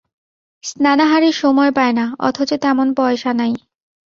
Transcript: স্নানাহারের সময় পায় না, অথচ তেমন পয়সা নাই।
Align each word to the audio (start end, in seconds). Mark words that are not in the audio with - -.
স্নানাহারের 0.63 1.31
সময় 1.33 1.71
পায় 1.71 1.93
না, 1.93 2.05
অথচ 2.19 2.49
তেমন 2.61 2.87
পয়সা 2.93 3.31
নাই। 3.33 3.53